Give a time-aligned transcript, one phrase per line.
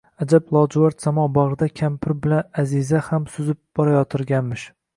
[0.23, 4.69] Аjab lojuvard samo bagʼrida kampir bilan Аziza ham suzib borayotganmish…